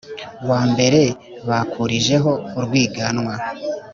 wa 0.49 0.61
mbere 0.71 1.01
bakurijeho 1.47 2.31
urwiganwa. 2.59 3.33